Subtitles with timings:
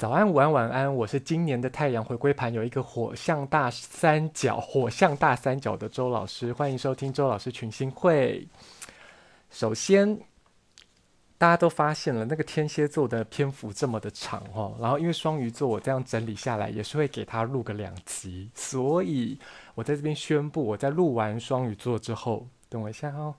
[0.00, 0.96] 早安，午安，晚安。
[0.96, 8.48] 我是今年的太阳回归盘有一个火象大三角，火象大三角的周老师，欢迎收听周老师群星会。
[9.50, 10.18] 首先，
[11.36, 19.38] 大家都发现了那个天蝎座的篇幅这么的长哦，然后因为双鱼座我这样整理下来也是会给他录个两集，所以
[19.74, 23.34] 我在这边宣布，我在录完双鱼座之后，等我一下哦，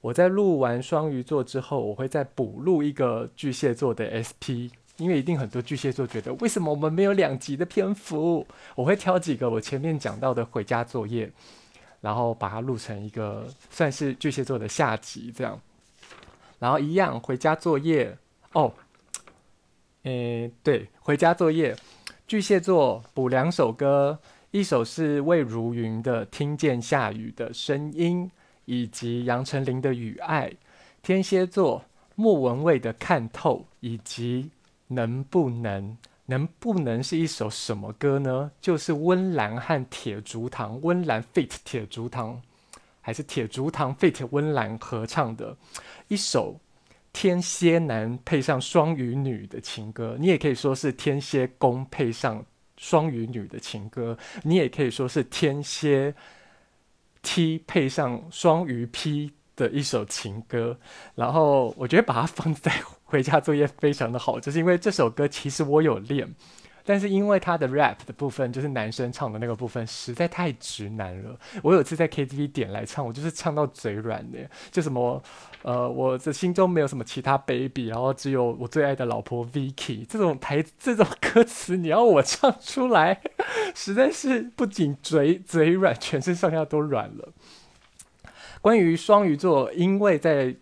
[0.00, 4.74] 我在录完双鱼座之后，我会再补录一个巨蟹座的 SP。
[5.00, 8.46] 因为一定很多巨蟹座觉得，为什么我们没有两集的篇幅？
[8.74, 11.32] 我会挑几个我前面讲到的回家作业，
[12.02, 15.58] 然后把它录成一个算是巨蟹座的下集这样。
[16.58, 18.18] 然后一样回家作业
[18.52, 18.74] 哦，
[20.02, 21.74] 诶，对，回家作业，
[22.26, 24.18] 巨蟹座补两首歌，
[24.50, 28.26] 一首是魏如云的《听见下雨的声音》，
[28.66, 30.50] 以及杨丞琳的《雨爱》。
[31.02, 34.50] 天蝎座莫文蔚的《看透》，以及。
[34.90, 38.50] 能不能，能不能是一首什么歌呢？
[38.60, 41.50] 就是温岚和铁竹堂，温岚 feat.
[41.64, 42.42] 铁竹堂，
[43.00, 44.26] 还是铁竹堂 feat.
[44.30, 45.56] 温岚合唱的
[46.08, 46.60] 一首
[47.12, 50.16] 天蝎男配上双鱼女的情歌。
[50.18, 52.44] 你也可以说是天蝎攻配上
[52.76, 56.14] 双鱼女的情歌，你也可以说是天蝎
[57.22, 59.32] T 配上双鱼 P
[59.68, 60.78] 的一首情歌。
[61.14, 62.72] 然后我觉得把它放在。
[63.10, 66.32] 回家作业非常的好，就是因为这首歌其实我有练，
[66.84, 71.36] 但是因为它的 rap 的部分，就是男生唱的那个部分实在太直男了。
[71.60, 74.38] 我有次在 KTV 点来唱，我就是唱到嘴软的，
[74.70, 75.20] 就什么
[75.62, 83.20] 呃，我的心中没有什么其他 baby，然后只有我最爱的老婆 Vicky 这种台这种歌词，你要我唱出来，
[83.74, 87.28] 实在是不仅嘴嘴软，全身上下都软了。
[88.60, 90.54] 关于双鱼座，因为在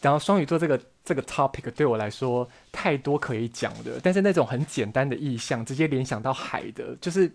[0.00, 0.80] 然后双鱼座这个。
[1.06, 7.30] 这个 topic 对我来说太多可以讲的，但是那种很简单的意象，直接联想到海的，就是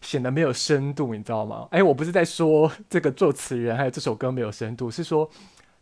[0.00, 1.68] 显得没有深度，你知道吗？
[1.70, 5.30] 哎，我不是在说这个作词人还有这首歌没有深度，是说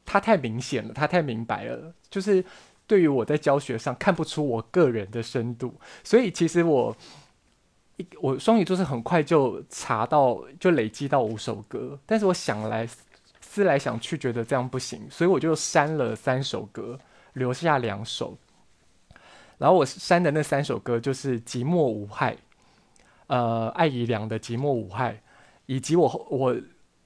[0.04, 2.44] 他太明显了，他太明白了，就是
[2.86, 5.72] 对于我在教学上看不出我个人的深度，
[6.04, 6.94] 所以其实我
[7.96, 12.86] 一我双鱼座是很快就查到就累积到五首歌，但是我想来
[13.50, 16.98] 思来想去，觉得这样不行，所以我就删了三首歌。
[17.34, 18.36] 留下两首，
[19.56, 22.34] 然后我删的那三首歌就是《寂寞无害》，
[23.28, 25.12] 呃，艾怡良的《寂寞无害》，
[25.66, 26.56] 以及我我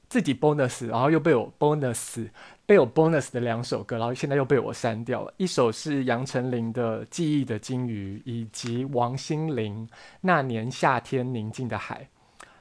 [0.09, 2.27] 自己 bonus，然后又被我 bonus
[2.65, 5.35] 被我 bonus 的两首歌，然后现在又被我删掉了。
[5.37, 9.87] 一首是杨丞琳的《记忆的金鱼》，以及王心凌
[10.23, 12.09] 《那年夏天宁静的海》。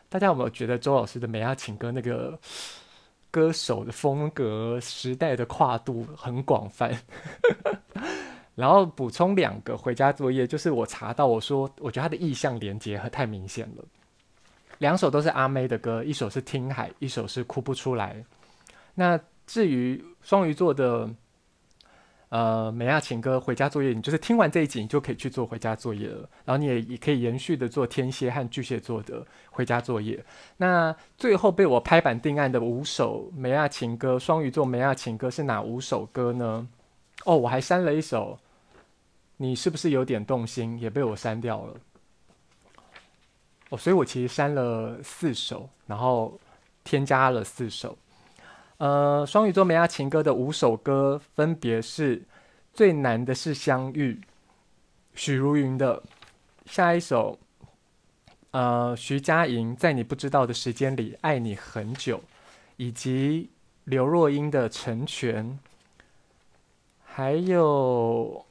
[0.10, 2.38] 大家有没有觉得周老师的《美亚情歌》那个？
[3.34, 6.96] 歌手的风格、时代的跨度很广泛，
[8.54, 13.84] 然后补充两个回家作业，就是我查到我说，我觉得他的意象连接太明显了。
[14.78, 18.24] 两首都是阿妹的歌，一首是听海，一首是哭不出来。
[18.94, 21.10] 那至于双鱼座的。
[22.34, 26.28] 呃，美亚情歌回家作业，你就是听完这一集，你就可以去做回家作业了。
[26.44, 30.26] 然后你也也可以延续的做天蝎和巨蟹座的回家作业。
[30.58, 36.68] 那最后被我拍板定案的五首美亚情歌，双鱼座美亚情歌是哪五首歌呢？
[37.26, 38.40] 哦，我还删了一首，
[39.38, 40.80] 你是不是有点动心？
[40.80, 41.76] 也被我删掉了。
[43.70, 46.40] 哦，所以我其实删了四首，然后
[46.84, 47.96] 添加了四首。
[48.84, 52.22] 呃，双鱼座梅亚情歌的五首歌分别是：
[52.74, 54.20] 最难的是相遇，
[55.16, 56.04] 许茹芸的；
[56.66, 57.40] 下一首，
[58.52, 62.20] 呃，徐佳莹在你不知道的时间里爱你很久，
[62.76, 63.50] 以及
[63.86, 65.58] 刘若英的成全，
[67.06, 68.46] 还有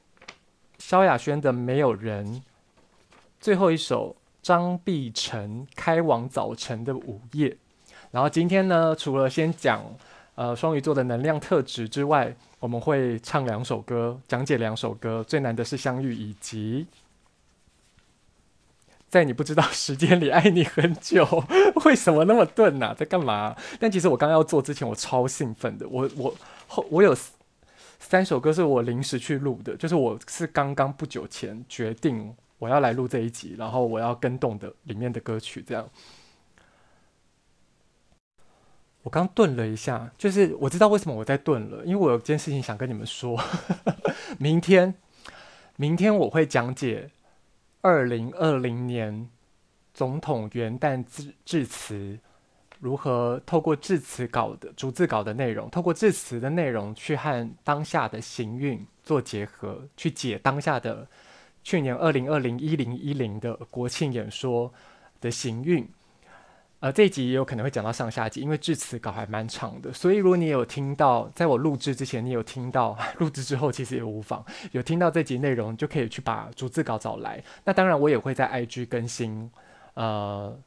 [0.78, 2.42] 萧亚轩的没有人，
[3.38, 7.54] 最后一首张碧晨开往早晨的午夜。
[8.10, 9.84] 然后今天呢，除了先讲。
[10.34, 15.22] 呃，双鱼座的能量特质之外，我们会唱两首歌，讲解两首歌。
[15.22, 16.86] 最难的是相遇，以及
[19.10, 21.44] 在你不知道时间里爱你很久。
[21.84, 23.54] 为什么那么钝呢、在干嘛？
[23.78, 25.86] 但其实我刚刚要做之前，我超兴奋的。
[25.86, 26.34] 我我
[26.66, 27.14] 后我有
[28.00, 35.86] 三首歌是我临时去录的，就是我是刚刚不久前决定我要来录这一集，然后我要跟动的里面的歌曲这样。
[39.02, 43.36] 我刚顿了一下，就是我知道为什么我在顿了，因为我有件事情想跟你们说。
[44.38, 44.94] 明天，
[45.76, 47.10] 明天我会讲解
[47.80, 49.28] 二零二零年
[49.92, 52.16] 总统元旦致致辞，
[52.78, 61.08] 如何透过致辞稿的逐字稿的内容，透过致辞的内容去和当下的行运做结合，去解当下的
[61.64, 64.72] 去年二零二零一零一零的国庆演说
[65.20, 65.88] 的行运。
[66.82, 77.40] 呃，这一集也有可能会讲到上下集，因为致辞稿还蛮长的，所以如果你有听到，在我录制之前，你有听到，录制之后其实也无妨，有听到这集内容，就可以去把逐字稿找来。
[77.64, 79.48] 那当然，我也会在 IG 更新，
[79.94, 80.58] 呃，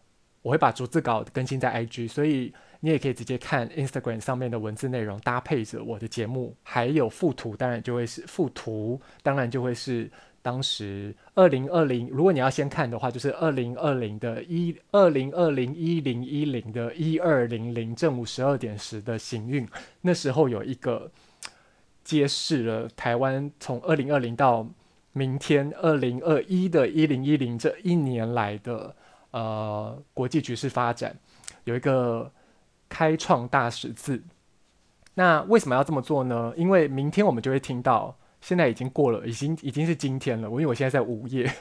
[0.41, 10.09] 我会把逐字稿更新在 IG，所以你也可以直接看 Instagram 上面的文字内容，搭配着我的节目，还有附图，当然就会是附图，当然就会是。
[10.45, 19.67] 当时二零二零，如果你要先看的话，就是二零二零的一二零二零一零一零的一二零零正午十二点十的行运，
[20.01, 21.09] 那时候有一个
[22.03, 24.67] 揭示了台湾从二零二零到
[25.13, 28.95] 明天二零二一的一零一零这一年来的
[29.31, 31.17] 呃国际局势发展，
[31.63, 32.31] 有一个
[32.87, 34.21] 开创大十字。
[35.15, 36.53] 那为什么要这么做呢？
[36.55, 38.15] 因为明天我们就会听到。
[38.45, 40.47] 现在已经过了，已经已经是今天了。
[40.47, 41.51] 我因为我现在在午夜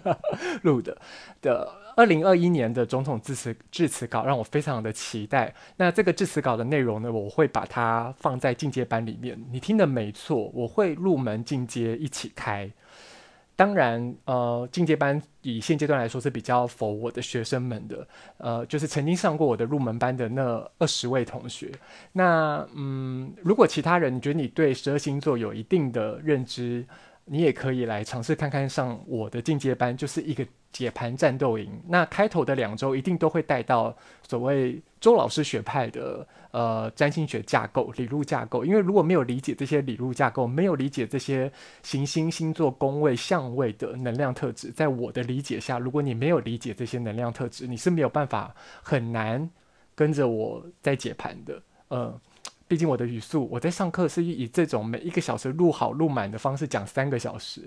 [0.64, 0.96] 录的
[1.42, 5.54] 的二零二一年的总统致辞致辞稿，让我非常的期待。
[5.76, 9.38] 那这个致辞稿的内容呢，我会把它放在进阶班里面。
[9.52, 12.70] 你听的没错，我会入门进阶一起开。
[13.60, 18.08] 当然，呃，进阶班以现阶段来说是比较 for 我的学生们的，
[18.38, 21.70] 呃，就是曾经上过我的入门班的那二十位同学。
[22.12, 26.86] 那，嗯，如果其他人觉得你对十二星座有一定的认知，
[27.26, 30.46] 你也可以来尝试看看上我的进阶班，就是一个。
[30.72, 33.92] 解盘战斗营，那开头的两周一定都会带到
[34.22, 38.64] 所谓周老师学派的呃占星学架构、理路架构。
[38.64, 41.50] 因为如果没有理解这些理路架构，没有理解这些
[41.82, 49.50] 行星、星座、宫位、相位的能量特质，在我的理解下，如果你没有理解这些能量特质，你是没有办法很难
[49.94, 52.20] 跟着我在解盘的，呃。
[52.70, 57.62] 毕竟我的语速，我在上课是以这种每一个小时录好录满的方式讲三个小时，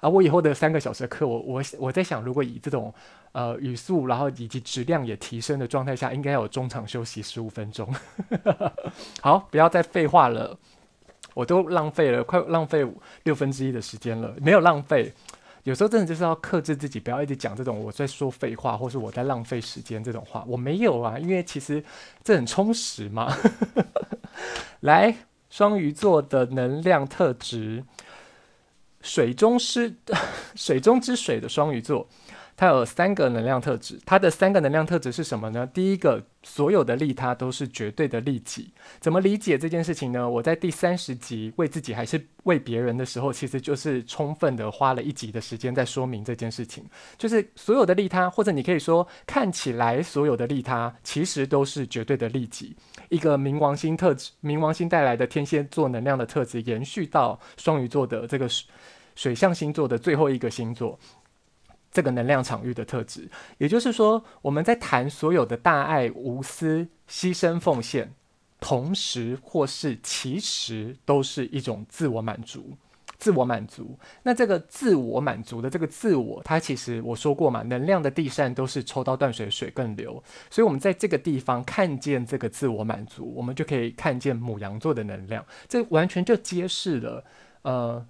[0.00, 2.92] 而我以后的三个小时的课，我我我在想，如果以这种
[3.30, 7.88] 呃语速，然后以及质量也提升的状态下，应该有中场休息十五分钟。
[9.22, 10.58] 好，不要再废话了，
[11.34, 12.84] 我都浪费了快浪费
[13.22, 15.12] 六分之一的时间了，没有浪费。
[15.64, 20.44] 有时候真的就是要克制自己，不要一直讲这种我在说废话，或是我在浪费时间这种话。
[20.46, 21.84] 我没有啊，因为其实
[22.22, 23.30] 这很充实嘛。
[24.80, 25.14] 来，
[25.50, 27.84] 双鱼座的能量特质，
[29.02, 29.94] 水中之
[30.54, 32.08] 水中之水的双鱼座。
[32.58, 35.64] 它有三个能量特质，它的三个能量特质是什么呢？
[35.72, 38.72] 第一个，所有的利他都是绝对的利己。
[38.98, 40.28] 怎么理解这件事情呢？
[40.28, 46.84] 我在第三十集为自己还是为别人的时候，其实就是充分的花了一集的时间在说明这件事情。
[47.16, 52.74] 就是所有的利他，或者你可以说看起来所有的利他，其实都是绝对的利己。
[53.08, 58.48] 一个冥王星特质，冥王星带来的天蝎座能量的特质，延续到双鱼座的这个
[59.14, 60.98] 水象星座的最后一个星座。
[61.90, 68.12] 这个能量场域的特质，也就是说，我们在谈所有的大爱、无私、牺牲、奉献，
[68.60, 72.76] 同时或是其实都是一种自我满足。
[73.18, 80.22] 自我满足，那这个自我满足的这个自我，它其实我说过嘛，能量的地扇都是抽刀断水，水更流。
[80.48, 85.44] 所以，我们在这个地方看见这个自我满足，我们就可以看见牡羊座的能量。
[85.68, 87.24] 这完全就揭示了，
[87.62, 88.06] 呃。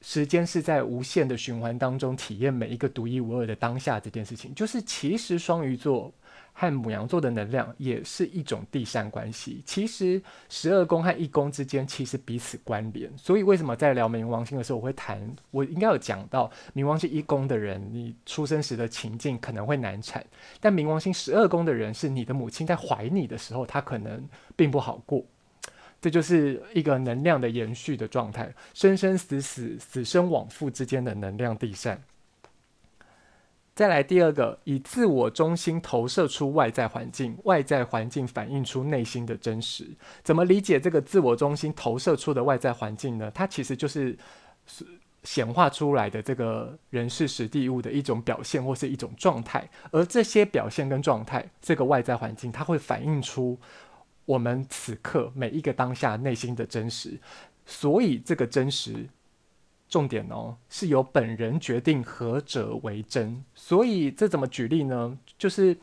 [0.00, 6.12] 时间是在无限的循环当中体验每一个独一无二的当下，这件事情就是其实双鱼座
[6.52, 9.62] 和母羊座的能量也是一种地扇关系。
[9.66, 20.24] 其实十二宫和一宫之间其实彼此关联，所以为什么在聊冥王星的时候，我会谈，我应该有讲到冥王星一宫的人，你出生时的情境可能会难产，
[20.60, 25.24] 但冥王星十二宫的人是你的母亲在怀你的时候，她可能并不好过。
[26.00, 32.00] 这就是一个能量的延续的状态，生生死死、死生往复之间的能量地扇。
[33.74, 39.86] 再来第二个，以自我中心投射出外在环境，外在环境反映出内心的真实。
[40.24, 43.30] 怎么理解这个自我中心投射出的外在环境呢？
[43.32, 44.16] 它其实就是
[45.22, 53.58] 显化出来的这个人事时地物的一种表现或是一种状态，而这些表现跟状态，这个外在环境，它会反映出。
[54.28, 57.18] 我们此刻每一个当下内心的真实，
[57.64, 59.08] 所以这个真实
[59.88, 63.42] 重点哦，是由本人决定何者为真。
[63.54, 65.18] 所以这怎么举例呢？
[65.38, 65.74] 就是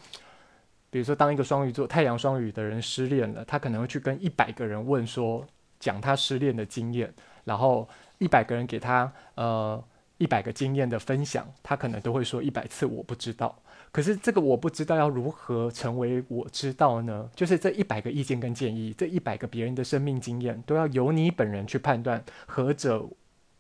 [0.92, 5.44] 比如说，当一个双鱼座太阳双鱼的人失恋了，他可能会去跟一百个人问说，
[5.80, 7.12] 讲他失恋的经验，
[7.46, 9.84] 然后一百个人给他呃
[10.20, 13.58] 一百个经验的分享，他可能都会说一百次我不知道。
[13.96, 17.30] 可是这个我不知道要如何成为我知道呢？
[17.34, 23.08] 就是这一百个意见跟建议，这一百个别人的生命经验，都要由你本人去判断何者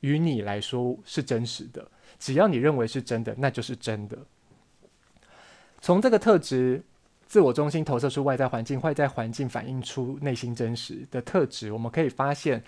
[0.01, 1.89] 与你来说是真实的。
[2.19, 4.17] 只要你认为是真的，那就是真的。
[5.79, 6.83] 从这个特质，
[7.25, 12.61] 自我中心投射出外在环境，外在环境反映出内心真实的特质，我们可以发现。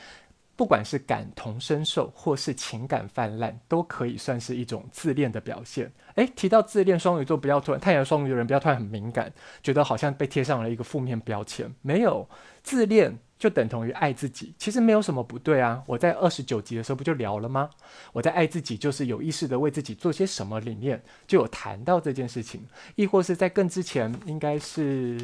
[0.58, 5.90] 不管是感同身受，或是情感泛滥，都可以算是一种自恋的表现。
[6.16, 11.72] 诶，提到自恋，双鱼座不要突然，太阳双鱼的人不要突然很敏感，觉得好像被贴上了一个负面标签。
[11.84, 12.28] 没有，
[12.64, 15.84] 自恋就等同于爱自己，其实没有什么不对啊。
[15.86, 17.70] 我在二十九集的时候不就聊了吗？
[18.12, 22.66] 我在爱自己，就是有意识的为自己做些什么，里面就有谈到这件事情。
[22.96, 25.20] 亦或是在更之前，应该是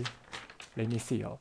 [0.75, 1.39] ，Let me see 哦。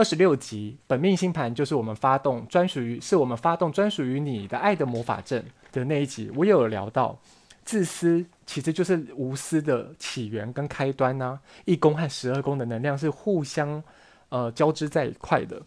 [0.00, 7.18] 二十六集本命星盘就是我们发动专属于，是我们发动专属于你的爱的魔法阵的那一集，我也有聊到，
[7.66, 13.82] 自私其实就是无私的起源跟开端呐、一宫和十二宫的能量是互相
[14.30, 15.60] 呃交织在一块的，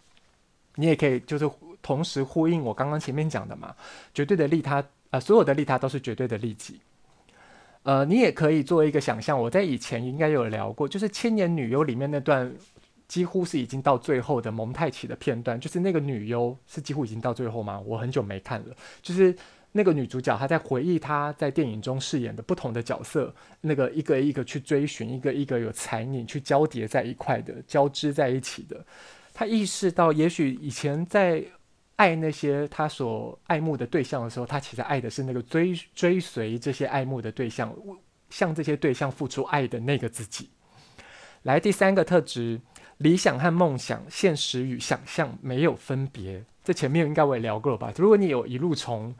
[0.77, 1.47] 你也可以就是
[1.83, 3.75] 同时呼应我刚刚前面讲的嘛，
[4.15, 6.81] 绝对的利他，呃，所有的利他都是绝对的利己。
[7.83, 12.51] 呃，你也可以做一个想象，我在以前应该有聊过，就是《千年女优》里面那段。
[13.13, 17.79] 几乎是已经到最后的蒙太奇的片段，就是那个女优是几乎已经到最后吗？
[17.85, 19.35] 我很久没看了，就是
[19.71, 28.83] 那个女主角她在回忆她在电影中饰演的不同的角色，那个一个一个去追寻，一个一个有残影去交叠在一块的，交织在一起的。
[29.31, 31.45] 她意识到，也许以前在
[31.97, 37.71] 爱那些她所爱慕的对象的时候，她其实爱的是那个追追随这些爱慕的对象，
[38.31, 40.49] 向这些对象付出爱的那个自己。
[41.43, 42.59] 来，第三个特质。
[42.97, 46.43] 理想和梦想，现实与想象没有分别。
[46.63, 47.91] 这前面应该我也聊过了吧？
[47.97, 49.13] 如果你有一路从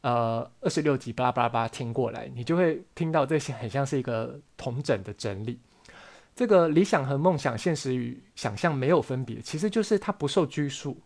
[0.00, 5.58] 呃二十六集巴拉巴拉巴听过来，你就会听到这些很像是一个同整的整理。
[6.34, 10.98] 这个理想和梦想，现实与想象没有分别，其实就是它不受拘束，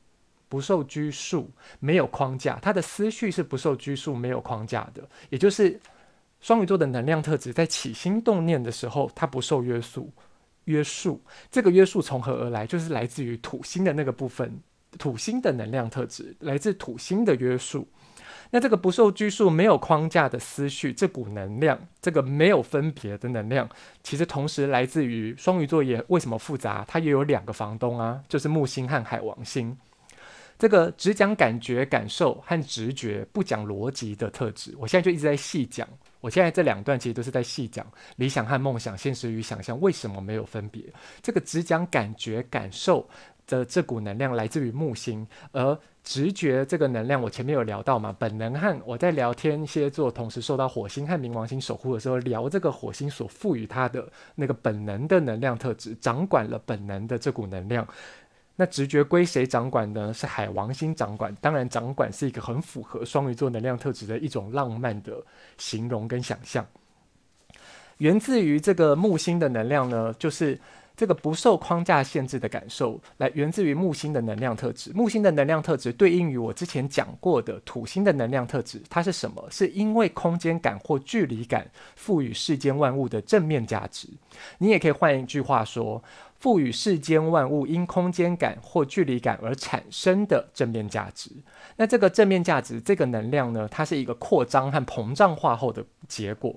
[0.49, 2.57] 不受拘束，没有框架。
[2.63, 5.03] 它的思绪是不受拘束，没有框架的。
[5.31, 5.81] 也就是
[6.41, 10.09] 双鱼座的能量特质，在起心动念的时候，它不受约束。
[10.65, 12.67] 约束，这个约束从何而来？
[12.67, 14.61] 就是来自于土星的那个部分，
[14.99, 17.89] 土星的能量特质来自土星的约束。
[18.51, 23.69] 那这个不受拘束、没有框架的思绪，这股能量，这个没有分别的能量，
[24.03, 25.83] 其实同时来自于双鱼座。
[25.83, 26.85] 也为什么复杂？
[26.87, 29.77] 它也有两个房东啊，就是木星和海王星。
[30.57, 35.89] 这个只讲感觉、感受和直觉，不讲逻辑的特质，我现在就一直在细讲。
[36.25, 40.83] 我现在这两段其实都是在细讲理想和梦想、现实与想象为什么没有分别。
[41.21, 43.07] 这个只讲感觉、感受
[43.47, 57.87] 的这股能量来自于木星，而直觉这个能量，我前面有聊到嘛，本能和我在聊天蝎座同时受到火星和冥王星守护的时候，聊这个火星所赋予它的那个本能的能量特质，掌管了本能的这股能量。
[58.57, 60.15] 那直觉归谁掌管呢？
[60.15, 61.35] 是海王星掌管。
[61.41, 65.21] 当然，掌管是一个很符合双鱼座能量特质的一种浪漫的
[65.59, 66.65] 形容跟想象。
[67.99, 70.57] 源自于这个木星的能量呢，就是
[70.97, 74.93] 这个不受框架限制的感受，来源自于木星的能量特质。
[74.95, 79.45] 木星的能量特质对应于我之前讲过的土星的能量特质，它是什么？
[79.51, 84.09] 是因为空间感或距离感赋予世间万物的正面价值。
[84.59, 86.01] 你也可以换一句话说。
[86.45, 91.31] 赋予世间万物因空间感或距离感而产生的正面价值。
[91.77, 96.55] 那这个正面价值，这个能量呢，它是一个扩张和膨胀化后的结果。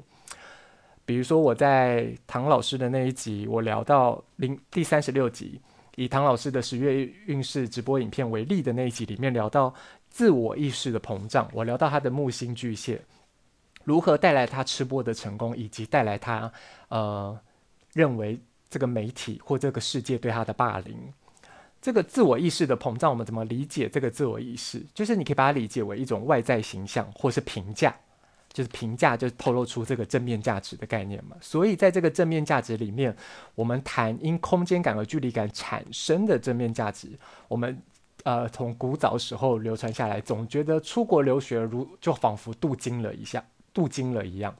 [1.05, 5.61] 比如说，我在唐老师的那一集，我聊到零第三十六集，
[5.95, 9.73] 以唐老师的十月运势直播影片为例的那一集里面，聊到
[10.09, 11.49] 自我意识的膨胀。
[11.53, 13.01] 我聊到他的木星巨蟹
[13.85, 16.51] 如何带来他吃播的成功，以及带来他
[16.89, 17.39] 呃
[17.93, 18.37] 认为。
[18.69, 20.97] 这个媒体或这个世界对他的霸凌，
[21.81, 24.83] 这个自我意识的膨胀，我们怎么理解这个自我意识？
[24.93, 27.95] 就是你可以把它理解为一种外在形象，或是评价，
[28.51, 31.37] 就是评价就透露出这个正面价值的概念嘛。
[31.39, 33.15] 所以在这个正面价值里面，
[33.55, 37.07] 我们谈因空间感和距离感产生的正面价值，
[37.47, 37.81] 我们
[38.23, 44.53] 呃从古早时候流传下来，总觉得出国留学如就仿佛镀金了一下，镀金了一样，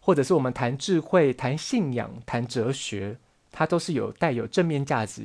[0.00, 3.18] 或者是我们谈智慧、谈信仰、谈哲学。
[3.50, 5.22] 它都是有带有正面价值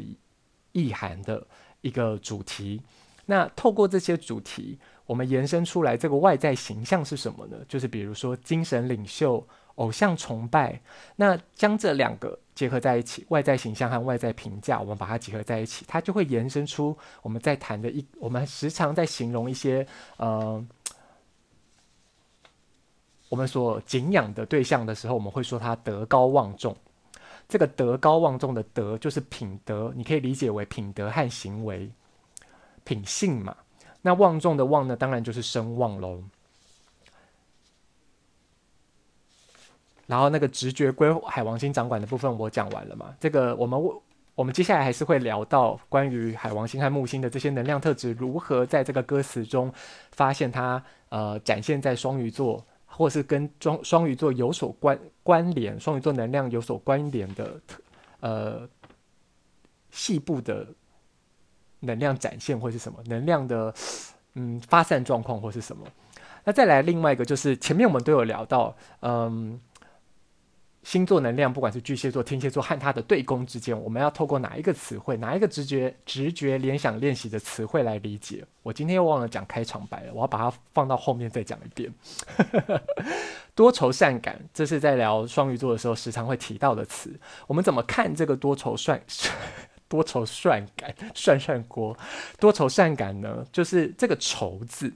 [0.72, 1.46] 意涵的
[1.82, 2.82] 一个主题。
[3.26, 7.58] 那透过这些主题，我们延伸出来这个外在形象是什么呢？
[7.70, 10.78] 就是比如说精神领袖、偶像崇拜。
[11.16, 19.88] 那将这两个结合在一起，外在形象和外在评价，我们把它结合在一起，它就会延伸出我们在谈的一，我们时常在形容一些
[20.18, 20.62] 呃，
[23.30, 26.76] 我们所敬仰的对象的时候，我们会说他德高望重。
[27.54, 31.88] 这个德高望重的德就是品德，你可以理解为品德和行为、
[32.84, 33.56] 品性嘛。
[34.02, 36.24] 那望重的望呢，当然就是声望喽。
[40.08, 43.16] 然后那个直觉归海王星掌管的部分我讲完了嘛？
[43.20, 43.80] 这个我们
[44.34, 49.72] 我们接下来还是会聊到关于海王星和木星的这些能量特质如何在这个歌词中
[50.12, 57.60] 发现它呃展现在双鱼座，或是跟双双鱼座有所关关联，双鱼座能量有所关联的
[58.20, 58.70] 呃
[59.92, 60.68] 细部的
[61.80, 63.74] 能量展现或是什么能量的
[64.36, 65.86] 嗯发散状况或是什么？
[66.44, 69.60] 那再来另外一个就是前面我们都有聊到嗯。
[70.84, 78.46] 星座能量，不管是巨蟹座、天蝎座和它的对宫之间，我们要透过哪一个词汇、哪一个直觉、直觉联想练习的词汇来理解？
[78.62, 81.94] 我今天又忘了讲开场白了，我要把它放到后面再讲一遍。
[83.56, 87.18] 多愁善感，这是在聊双鱼座的时候时常会提到的词。
[87.48, 89.02] 我们怎么看这个多愁善
[89.88, 91.96] 多愁善感涮涮锅？
[92.40, 93.46] 多愁善感呢？
[93.52, 94.92] 就是这个愁字，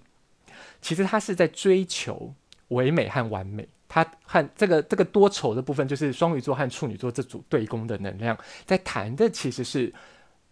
[0.82, 2.34] 其实它是在追求
[2.70, 3.68] 唯美和完美。
[3.88, 9.94] 他和这个这个多愁的部分，就是双鱼座和处女座这组对宫的能量，在谈的其实是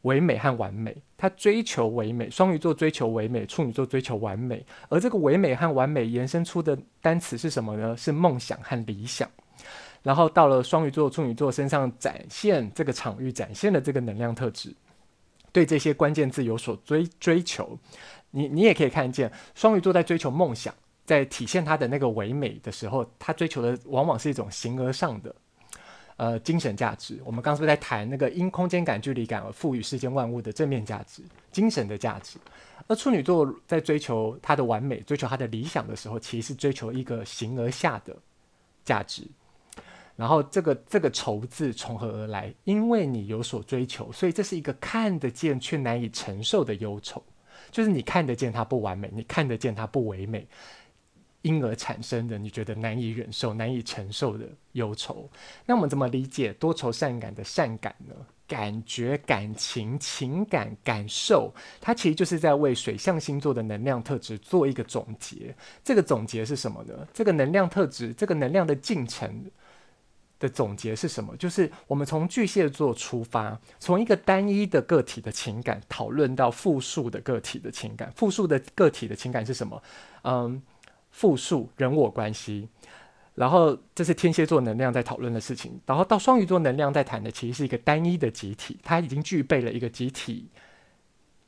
[0.04, 0.96] 唯美和完美。
[1.18, 4.65] 他追求唯美，双鱼座追求唯美，处女座追求完美。
[4.89, 7.96] 而这个唯美和完美延伸出的单词是什么呢？
[7.98, 9.30] 是梦想和理想。
[10.04, 14.72] 然后到了双鱼座、处女座身上展现这个场域，展现了这个能量特质，
[15.51, 17.77] 对这些关键字有所追追求。
[18.30, 20.74] 你你也可以看见，双鱼座在追求梦想。
[21.06, 25.36] 在体现他的那个唯美的时候，他追求的往往是一种形而上的，
[26.18, 27.22] 呃，精神价值。
[27.24, 31.22] 我们刚是不是在谈那个因空间感、距离感而赋予世间万物的正面价值、
[31.52, 32.40] 精神的价值？
[32.88, 38.16] 而处女座在追求他的完美、追求他的理想的时候，其实是追求一个形而下的
[38.84, 39.24] 价值。
[40.16, 42.54] 然后这个这个愁字从何而来？
[42.64, 47.22] 因为你有所追求，所以这是一个看得见却难以承受的忧愁，
[47.70, 50.48] 就是你看得见它不完美，你看得见它不唯美。
[51.46, 55.30] 因而产生的你觉得难以忍受、难以承受的忧愁，
[55.64, 58.15] 那我们怎么理解多愁善感的善感呢？
[58.48, 65.56] 感觉、感情、情感、感受，它其实就是在为水象星座的能量特质做一个总结。
[65.84, 67.08] 这个总结是什么呢？
[67.13, 69.46] 这个能量特质、这个能量的进程
[70.39, 71.36] 的总结是什么？
[71.38, 78.12] 就是我们从巨蟹座出发，从一个单一的个体的情感讨论到复数的个体的情感。
[78.15, 79.84] 复数的个体的情感是什么？
[80.24, 80.62] 嗯。
[81.15, 82.67] 复数人我关系，
[83.36, 90.49] 然后这是天蝎座能量在讨论的事情，然后到双鱼座能量在谈的其实是一个单一的集体，它已经具备了一个集体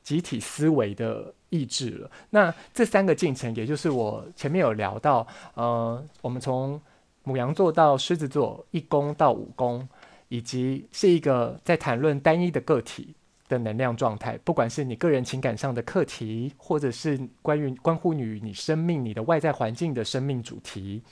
[0.02, 2.10] 集体思维的意志了。
[2.30, 6.80] 那这三个进程，也就是我前面有聊到，呃，我们从
[7.24, 9.86] 母羊座到狮子座，一宫到五宫，
[10.28, 13.14] 以及是一个在谈论单一的个体。
[13.48, 21.02] 的能量状态，不管是你个人情感上的课题，或者是关于关乎于你生命、你的外在环境的生命主题。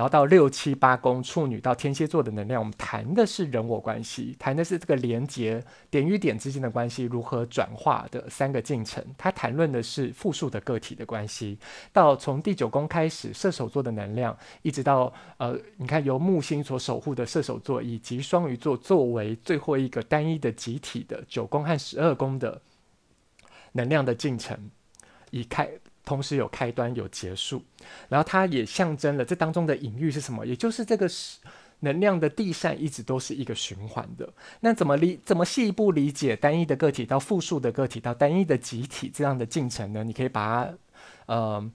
[0.00, 9.04] 然后到六七八宫处女到天蝎座的能量，我们谈的是人我关系，谈的是这个连接点与点之间的关系如何转化的三个进程。
[9.18, 11.58] 它谈论的是复数的个体的关系。
[11.92, 22.58] 到从第九宫开始，射手座的能量，一直到呃，你看由木星所守护的射手座，以及双鱼座作为最后一个单一的集体的九宫和十二宫的
[23.72, 24.58] 能量的进程，
[25.30, 25.70] 以开。
[26.10, 27.62] 同时有开端有结束，
[28.08, 30.44] 然后它也象征了这当中的隐喻是什么？
[30.44, 31.38] 也就是这个是
[31.78, 34.28] 能量的递嬗一直都是一个循环的。
[34.58, 35.20] 那怎么理？
[35.24, 40.02] 怎么细一步理解单一的个体到复数的个体到单一的集体这样的进程呢？
[40.02, 40.74] 你可以把它
[41.26, 41.70] 呃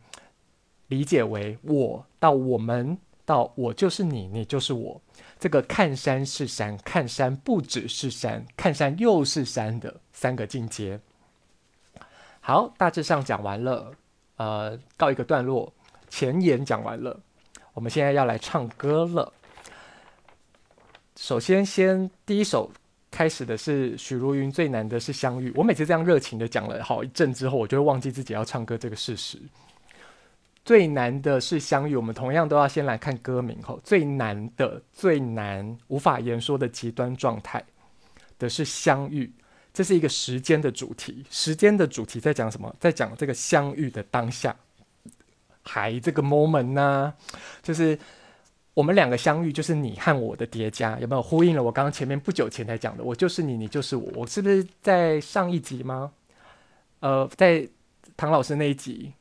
[0.90, 5.02] 理解为我到我们到我就是你，你就是我。
[5.40, 11.00] 这个看山是山，看山不只是山，看山又是山的三个进阶。
[12.42, 13.94] 好，大致上讲完了。
[14.38, 15.72] 呃，告一个段落，
[16.10, 17.20] 前言讲完了，
[17.74, 19.32] 我们现在要来唱歌了。
[21.16, 22.70] 首先，先第一首
[23.10, 25.52] 开始的是许茹芸，最难的是相遇。
[25.56, 29.40] 我每次这样热情的讲了好一阵之后，我就会忘记自己要唱歌这个事实。
[30.66, 37.64] 最难的是相遇，我们同样都要先来看歌名吼，最难的、最难、无法言说的极端状态
[38.38, 39.32] 的是相遇。
[39.76, 42.74] 这是一个时间的主题，时间的主题在讲什么？
[42.80, 44.56] 在讲这个相遇的当下，
[45.64, 47.14] 还这个 moment 呢、
[47.62, 48.00] 就是
[48.74, 53.04] 我们两个相遇，就是你和我的叠加，有没有呼应了我刚刚前面不久前才讲的？
[53.04, 56.14] 我就是你，你就是我，我是不是在上一集吗？
[57.02, 57.68] 呃，在
[58.16, 59.12] 唐老师那一集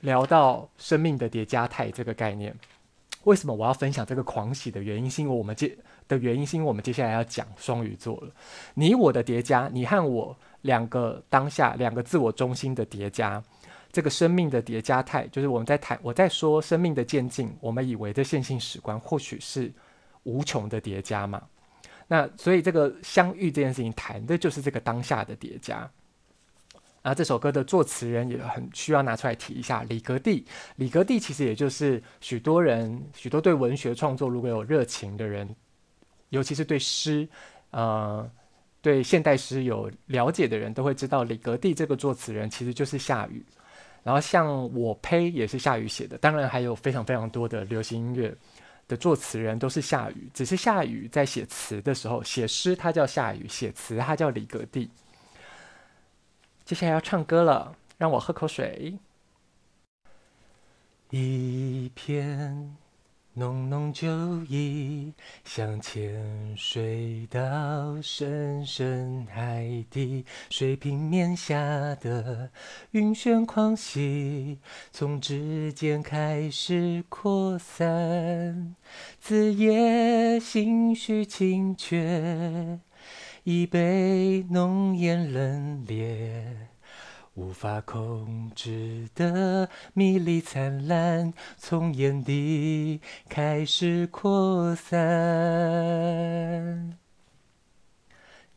[0.00, 2.52] 聊到生命的叠加态这个概念，
[3.22, 5.08] 为什么我要分享这个狂喜的原因？
[5.08, 5.72] 是因为我们这。
[6.10, 8.30] 的原因是因为我们接下来要讲双鱼座了，
[8.74, 13.40] 你我的叠加，你和我两个当下两个自我中心的叠加，
[13.92, 19.72] 这个生命的叠加态，就是我们在谈我在说生命的渐进，我们以为的线性史观，或许是
[20.24, 21.40] 无穷的叠加嘛。
[22.08, 25.88] 那所以这个相遇这件事情谈的就是这个当下的叠加。
[27.02, 30.44] 然后这首歌的作词人也很需要拿出来提一下，李格弟。
[30.76, 35.48] 李格弟其实也就是许多人、许多对文学创作如果有热情的人，
[36.30, 37.28] 尤其是对诗，
[37.70, 38.28] 呃，
[38.80, 43.44] 对现代诗有了解的人都会知道，李格弟这个作词人其实就是夏雨。
[44.02, 48.34] 然后像我呸也是夏雨写的，当然还有非常非常多的流行音乐
[48.88, 54.90] 的作词人都是夏雨，只是夏雨在写词的时候写诗他叫夏雨，写词他叫李格弟。
[56.64, 58.96] 接下来要唱歌了，让我喝口水。
[61.10, 62.76] 一片
[63.40, 64.06] 浓浓酒
[64.50, 65.14] 意，
[65.46, 67.40] 像潜水到
[68.02, 71.56] 深深海底，水平面下
[71.94, 72.50] 的
[72.90, 74.58] 晕眩狂喜，
[74.92, 78.76] 从指尖开始扩散，
[79.18, 82.80] 子夜心绪情怯。
[83.44, 86.44] 一杯浓烟冷冽，
[87.40, 93.00] 无法控制的迷离灿烂，从眼底
[93.30, 94.98] 开始扩散，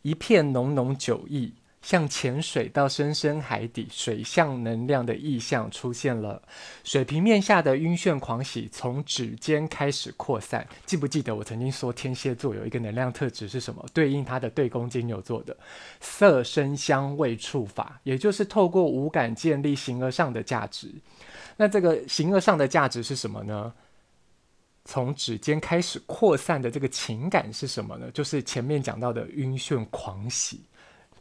[0.02, 1.54] 一片浓浓酒意。
[1.84, 6.42] 像潜水到深深海底，水象能量的意象出现了。
[6.86, 10.66] 水平面下的晕眩狂喜，从指尖开始扩散。
[10.86, 13.86] 记不记得我曾经说天蝎座有一个能量特质是什么？
[13.94, 15.56] 对应它的对宫金牛座的
[16.00, 20.90] 色声香味触法，也就是透过五感建立形而上的价值。
[21.58, 23.74] 那这个形而上的价值是什么呢？
[24.86, 28.10] 从指尖开始扩散的这个情感是什么呢？
[28.12, 30.62] 就是前面讲到的晕眩狂喜。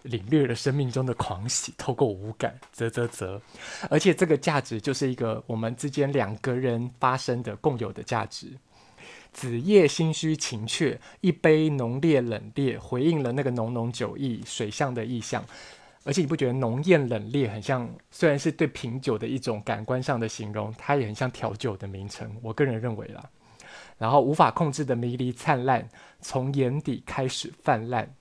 [0.02, 3.40] 领略了生命中的狂喜，透过五感，啧啧啧，
[3.88, 8.48] 而且这个价值就是一个我们之间两个人发生的共有的价值。
[9.32, 15.42] 子夜心虚情怯，一杯浓烈冷冽，回应了那个浓浓酒意水象的意象。
[16.04, 17.88] 而且你不觉得浓艳冷冽很像？
[18.10, 22.30] 虽然是对品酒的一种感官上的形容，它也很像调酒的名称。
[22.42, 23.24] 我个人认为啦。
[23.96, 25.88] 然后无法控制的迷离灿烂，
[26.20, 28.12] 从眼底开始泛滥。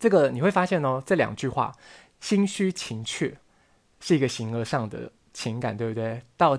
[0.00, 1.76] 这个你会发现哦，这两句话，
[2.20, 3.36] 心虚情怯
[4.00, 6.22] 是一个形而上的情感，对不对？
[6.38, 6.58] 到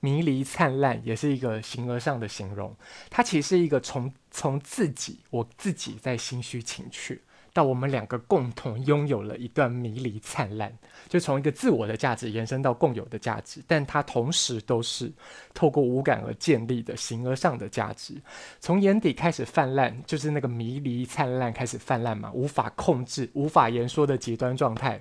[0.00, 2.74] 迷离灿烂也是一个形而上的形容，
[3.10, 7.18] 它其实是一个从从自己我自己在心虚情怯。
[7.54, 10.76] 到我们两个共同拥有了一段迷离灿烂，
[11.08, 15.10] 就从一个自我的价值延伸到共有的价值，但它同时都是
[15.54, 18.20] 透过无感而建立的形而上的价值。
[18.58, 25.00] 从眼底开始泛滥，就是那个迷离灿烂开始泛滥嘛，无法控制、无法言说的极端状态。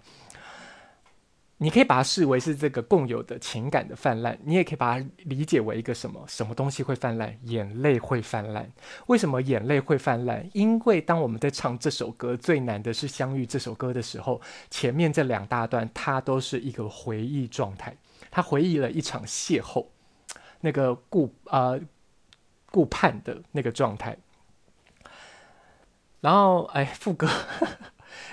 [1.64, 6.22] 你可以把它视为是这个共有的情感的泛滥，你也可以把它理解为一个什么？
[6.28, 7.34] 什么东西会泛滥？
[7.44, 8.70] 眼泪会泛滥。
[9.08, 10.46] 为什么眼泪会泛滥？
[10.52, 17.96] 因为当我们在唱这首歌最难的是相遇这首歌的时候，前面这两大段它都是一个回忆状态，
[18.30, 19.86] 他回忆了一场邂逅，
[20.60, 21.80] 那个顾呃
[22.72, 24.18] 顾盼的那个状态。
[26.20, 27.30] 然后哎，副歌。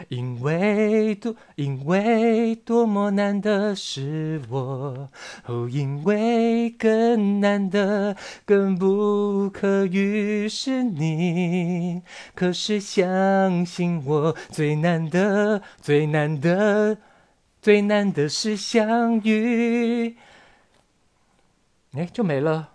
[0.08, 5.08] 因为多，因为多么难得是我，
[5.46, 12.02] 哦，因为更难得、更不可遇是你。
[12.34, 16.98] 可是相信我，最难得、最难得、
[17.60, 20.16] 最难得是相遇。
[21.92, 22.70] 哎，就没了。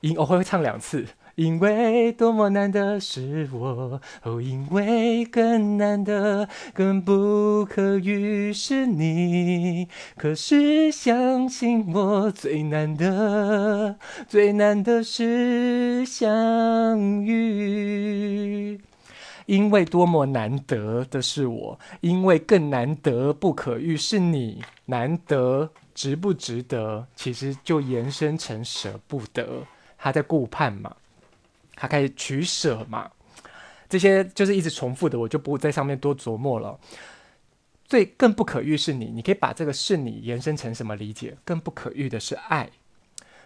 [0.00, 1.06] 因我会唱两次。
[1.40, 9.88] 因为多么难得是我，哦，因为更难得、更不可遇是你。
[10.18, 13.96] 可是相信我，最难得、
[14.28, 18.78] 最难得是相遇。
[19.46, 24.62] 因为多么难得的是我，因为更难得、不可遇是你。
[24.84, 29.62] 难得值不值得，其实就延伸成舍不得。
[29.96, 30.96] 他在顾盼嘛。
[31.80, 33.10] 他开始取舍嘛，
[33.88, 36.78] 这些就是一直重复的，我就不在上面多琢磨了。
[37.86, 41.34] 最更不可遇是你，你可以把这个是你延伸成什么理解？
[41.42, 42.68] 更不可遇的是爱，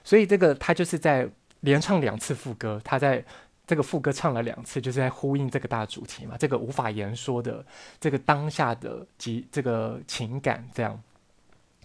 [0.02, 1.28] 所以这个他就是在
[1.60, 3.24] 连唱两次副歌，他在
[3.68, 7.64] 这个副歌唱了两次，就是在呼应这个大主题嘛，这个无法言说的
[8.00, 11.00] 这个当下的及这个情感这样，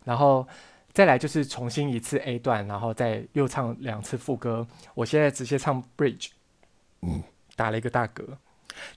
[0.03, 0.47] 然后。
[0.91, 4.67] 再来就是重新一次 A 段，然后再又唱两次副歌。
[4.95, 6.29] 我现在直接唱 Bridge，
[7.55, 8.37] 打了一个大嗝。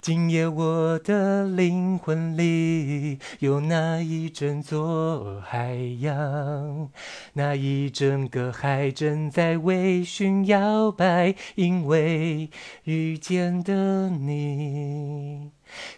[0.00, 6.90] 今夜我的灵魂里有那一整座海洋，
[7.32, 12.50] 那一整个海正在微醺摇摆，因为
[12.84, 15.50] 遇见的你。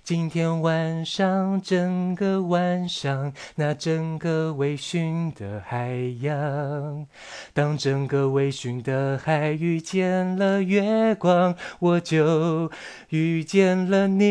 [0.03, 7.07] 今天晚上，整个晚上，那整个微醺的海洋，
[7.53, 12.71] 当整个微醺的海遇见了月光，我就
[13.11, 14.25] 遇见了你。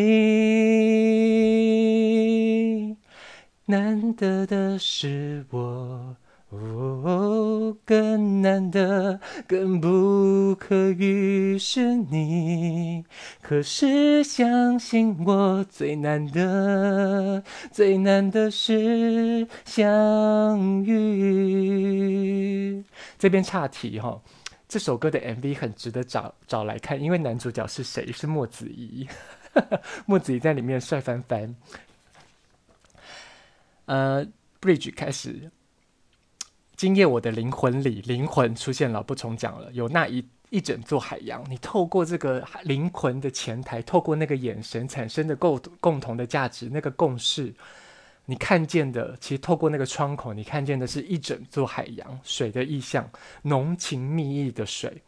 [3.66, 6.18] 难得的是我。
[6.54, 13.04] 哦，更难得，更不可遇是你。
[13.42, 22.84] 可是相信我，最难得，最难得是相遇。
[23.18, 24.22] 这边岔题哈，
[24.68, 28.12] 这首歌的 MV 很值得找找来看，因为男主角是谁？
[28.12, 29.08] 是莫子怡。
[30.06, 31.56] 莫子怡在里面帅翻翻。
[33.86, 34.26] 呃
[34.62, 35.52] ，Bridge 开始。
[36.84, 39.72] 今夜我的灵魂里，灵魂出现了，不重讲了。
[39.72, 47.54] 有那一一整座海洋，你透过这个灵魂的前台，透过那个眼神产生的共共同的价值，那个共识，
[48.26, 53.10] 你看见的，其实透过那个窗口，你看见的是一整座海洋，水的意象，
[53.44, 55.02] 浓情蜜意的水。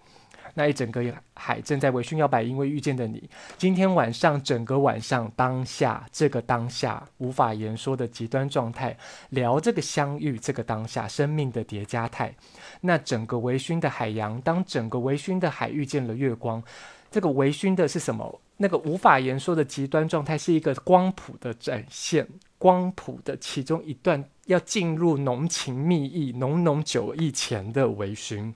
[0.57, 3.29] 那一整个海正在微醺摇摆，因为遇见的你。
[3.57, 8.97] 今天晚上，整个晚上，当下这个当下无法言说的极端状态，
[9.29, 12.33] 聊这个相遇，这个当下生命的叠加态。
[12.81, 16.63] 那整个微醺的海洋，当整个微醺的海遇见了月光，
[17.11, 18.41] 这个微醺的是什么？
[18.57, 22.25] 那个无法言说的极端状态，是一个光谱的展现，
[22.57, 28.53] 光谱的其中一段要进入浓情蜜意、浓浓酒意前的微醺。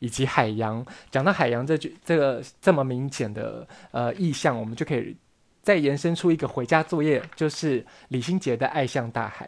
[0.00, 5.16] 以及海洋，讲到海洋这句这个这么明显的呃意象，我们就可以
[5.62, 9.46] 再延伸出一个回家作业，就是李心洁的《爱像大海》。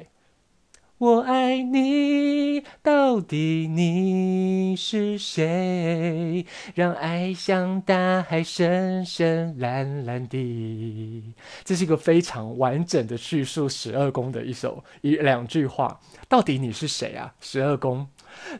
[0.99, 6.47] 我爱你，到底你是谁？
[6.77, 11.35] 让爱像大海，深深蓝蓝的。
[11.65, 15.99] 这是一个非常完整的叙述十二宫的一首一两句话。
[16.29, 17.35] 到底你是谁啊？
[17.41, 18.07] 十二宫。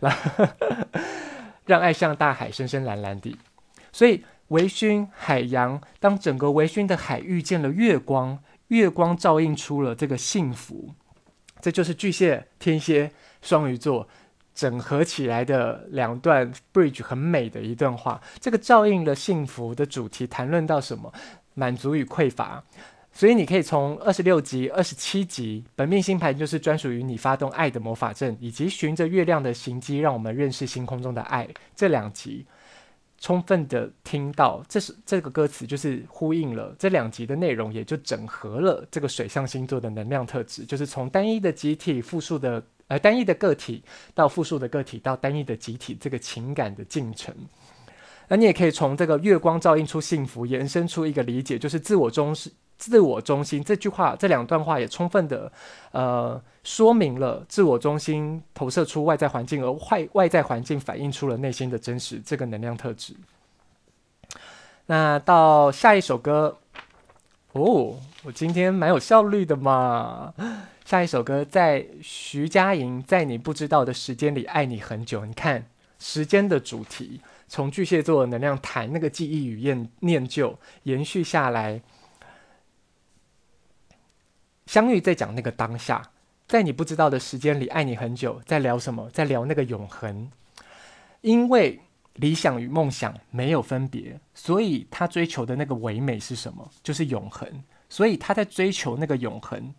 [1.73, 3.35] 让爱像大海，深深蓝蓝的。
[3.93, 10.93] 所以微醺海洋，当整个微醺的海遇见了月光，月光照映出了这个幸福。
[11.63, 14.07] 这就是巨蟹、天蝎、双鱼座
[14.55, 18.21] 整合起来的两段 bridge 很美的一段话。
[18.39, 21.11] 这个照应了幸福的主题，谈论到什么？
[21.55, 22.63] 满足与匮乏。
[23.15, 31.47] 所以你可以从二十六集、二十七集，本命星盘就是专属于你发动爱的魔法阵，以及循着月亮的行迹，让我们认识星空中的爱。
[31.77, 32.47] 这两集
[33.21, 47.35] 充分的听到，这是这个歌词就是呼应了这两集的内容，也就整合了这个水象星座的能量特质，就是从单一的集体、复数的呃单一的个体到复数的个体到单一的集体这个情感的进程。
[48.29, 52.51] 那你也可以从这个月光照映出幸福，延伸出一个理解，就是自我中是。
[52.83, 55.53] 自我中心这句话，这两段话也充分的，
[55.93, 63.15] 呃，说明了自我中心投射出外在环境，而外外在环境反映出了内心的真实这个能量特质。
[64.87, 66.59] 那到下一首歌，
[67.53, 70.35] 哦，我今天蛮有效率的嘛。
[70.85, 75.25] 下一首歌在徐佳莹在你不知道的时间里爱你很久。
[75.25, 75.65] 你看
[76.01, 81.81] 时间的主题，从巨蟹座的能量谈那个记忆与念念旧延续下来。
[84.73, 86.01] 相遇在讲那个当下，
[86.49, 89.07] 在你不知道的时间里爱你很久，在聊什么？
[89.11, 90.31] 在聊那个永恒。
[91.21, 91.79] 因为
[92.15, 96.67] 理想与梦想没有分别，所以他追求的那个唯美是什么？
[96.83, 97.47] 就是永恒。
[97.91, 99.75] 所以他在追求那个永恒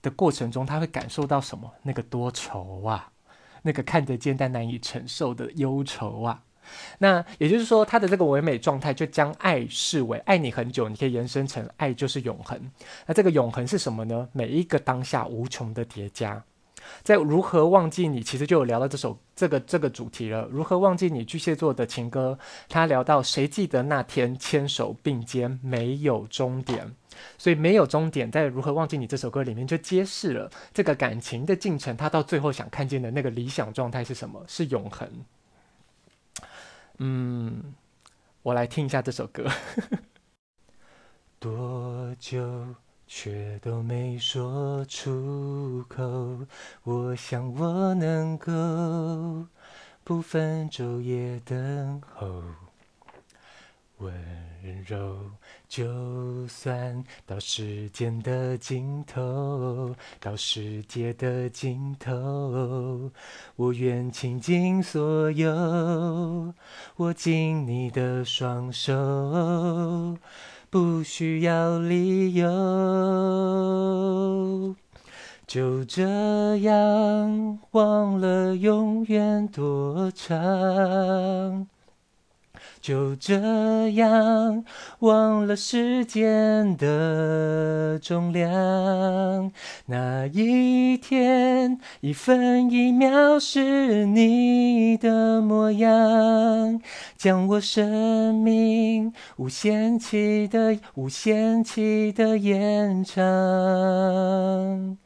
[0.00, 1.68] 的过程中，他会感受到什么？
[1.82, 3.10] 那个多愁啊，
[3.62, 6.40] 那个看得见但难以承受的忧愁啊。
[6.98, 12.58] 那也就是说，他的这个唯美状态就将爱视为爱你很久，你可以延伸成爱就是永恒。
[13.06, 14.28] 那这个永恒是什么呢？
[14.32, 16.42] 每一个当下无穷的叠加，
[17.02, 20.48] 在如何忘记你，其实就有聊到这首这个这个主题了。
[20.50, 21.24] 如何忘记你？
[21.24, 26.94] 巨蟹座的情歌，他聊到谁记得那天牵手并肩，没有终点。
[27.38, 34.44] 所以没有终点，在如何忘记你这首歌里面就揭示了这个感情的进程，他到最后想看见的那个理想状态是什么？
[34.46, 35.08] 是永恒。
[36.98, 37.74] 嗯，
[38.42, 39.44] 我来听一下这首歌。
[41.38, 42.74] 多久
[43.06, 46.46] 却都没说出口，
[46.82, 49.46] 我想我能够
[50.02, 52.42] 不分昼夜等候。
[54.66, 55.16] 温柔，
[55.68, 63.12] 就算到时间的尽头，到世界的尽头，
[63.54, 66.52] 我愿倾尽所有，
[66.96, 70.18] 握紧你的双手，
[70.68, 72.44] 不需要理由。
[75.46, 81.68] 就这样，忘了永远多长。
[82.86, 84.64] 就这样，
[85.00, 89.50] 忘了时间的重量。
[89.86, 96.80] 那一天，一分一秒是你的模样，
[97.16, 104.96] 将我生命无限期的、无限期的延长。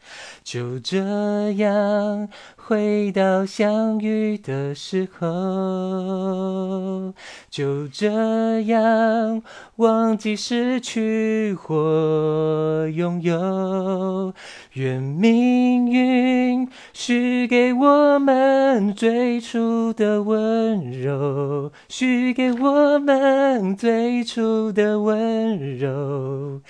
[0.43, 2.29] 就这样。
[2.57, 7.13] 回到相遇的时候，
[7.51, 9.43] 就这样
[9.77, 14.33] 忘记失去或拥有。
[14.75, 26.61] 愿命运许给我们最初的温柔，许给我们最初的温柔，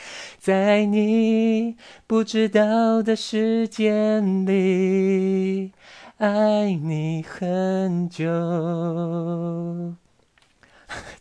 [0.41, 1.77] 在你
[2.07, 5.73] 不知道的时间里。
[6.17, 8.25] 爱你很久，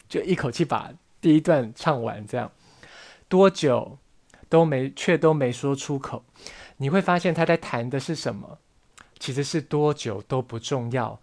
[0.08, 2.50] 就一口气把第一段唱完，这样
[3.28, 3.98] 多久
[4.48, 6.24] 都没，却都没说出口。
[6.78, 8.60] 你会发现他在谈的是什么？
[9.20, 11.20] 其实是多久都不重要。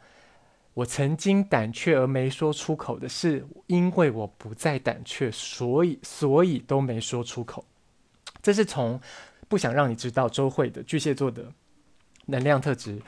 [0.74, 7.64] 我曾经胆怯而没说出口的是，因为我不再胆怯，所以所以都没说出口。
[8.46, 9.00] 这是从
[9.48, 11.42] 不想让你知道周慧的巨蟹座的
[12.26, 13.02] 能量特质。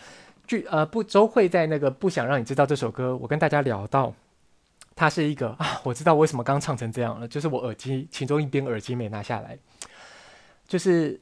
[0.48, 4.12] 巨呃不，周慧在那个不想让你知道这首歌，我跟大家聊到，
[4.96, 9.56] 它是一个 啊，我知道为什么刚唱成这样了，就是我耳机其中一边耳机没拿下来，
[10.66, 11.20] 就是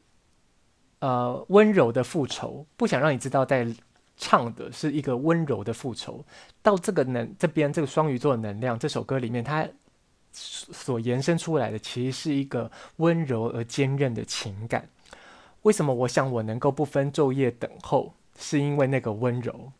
[1.00, 3.68] 呃温柔的复仇，不想让你知道在
[4.16, 6.24] 唱的是一个温柔的复仇。
[6.62, 9.68] 到这个能这边这个双鱼座能量，这首歌里面它
[10.38, 14.88] 所延伸出来的其实是一个温柔而坚韧的情感。
[15.62, 18.12] 为什么我想我能够不分昼夜等候？
[18.38, 19.72] 是因为那个温柔，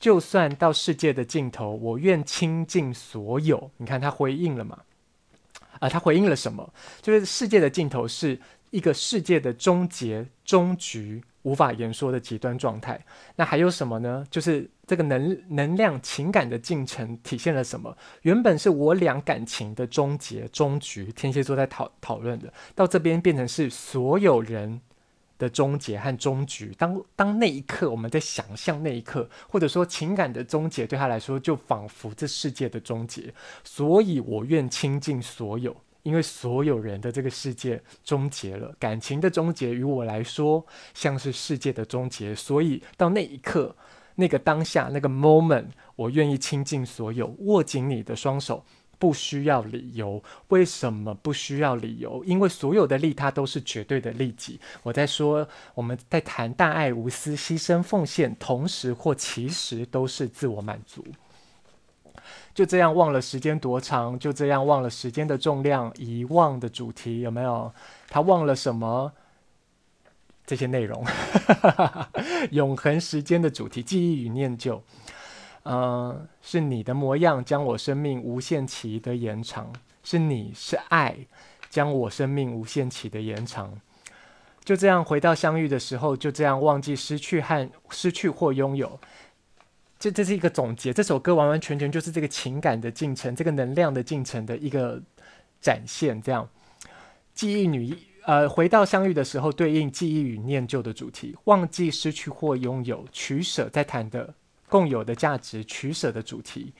[0.00, 3.70] 就算到世界的尽头，我愿倾尽所有。
[3.76, 4.80] 你看他回应了吗？
[5.78, 6.68] 啊、他回应了什么？
[7.00, 8.36] 就是世界的尽头是
[8.70, 13.00] 一个世界的终结、终局，无法言说的极端状态。
[13.36, 14.26] 那还有什么呢？
[14.28, 17.96] 就是这个能能量、情感的进程体现了什么？
[18.22, 24.80] 原本是我俩感情的终结、终局，天蝎座在讨讨论的，到这边变成是所有人。
[25.36, 33.34] 的终结和终局，当当那一刻，我们在想象那一刻，或者说情感的终结，对他来说就仿佛这世界的终结。
[33.64, 42.32] 所以我愿倾尽所有，因为所有人的这个世界终结了，感情的终结于我来说像是世界的终结。
[42.32, 43.74] 所以到那一刻，
[44.16, 48.64] 那个当下，那个 moment，我愿意倾尽所有，握紧你的双手。
[48.96, 52.24] 不需要理由，为什么不需要理由？
[52.24, 54.58] 因为所有的利他都是绝对的利己。
[54.82, 61.04] 我在说，我们在谈大爱无私、牺牲奉献，同时或其实都是自我满足。
[62.54, 67.70] 就这样忘了时间多长，就这样忘了时间的重量，遗忘的主题有没有？
[68.08, 69.12] 他忘了什么？
[70.46, 71.04] 这些内容，
[72.52, 74.82] 永恒时间的主题，记忆与念旧。
[75.66, 81.16] 嗯、是你的模样将我生命无限期的延长，是你是爱
[81.70, 83.80] 将我生命无限期的延长。
[84.62, 89.00] 就这样回到相遇的时候，就这样忘记失去和失去或拥有。
[89.98, 95.00] 这这是一个总结，这首歌完完全全就是这个情感的进程，这个能量的进程的一个
[95.62, 96.20] 展现。
[96.20, 96.46] 这样，
[97.34, 104.34] 记忆女呃，回到相遇的时候，对应记忆与念旧的主题，忘记失去或拥有，取舍在谈的。
[104.66, 106.72] 共有的价值取舍的主题，